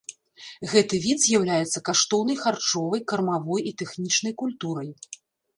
Гэты 0.71 0.95
від 1.03 1.17
з'яўляецца 1.25 1.83
каштоўнай 1.89 2.37
харчовай, 2.45 3.05
кармавой 3.13 3.61
і 3.73 3.75
тэхнічнай 3.83 4.33
культурай. 4.45 4.89